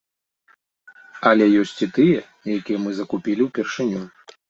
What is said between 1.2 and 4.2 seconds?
Але ёсць і тыя, якія мы закупілі упершыню.